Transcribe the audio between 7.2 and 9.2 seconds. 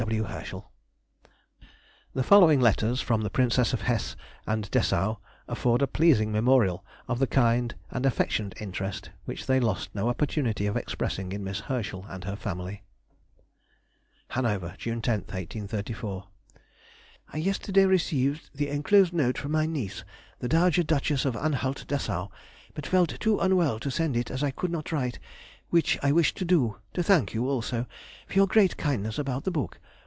kind and affectionate interest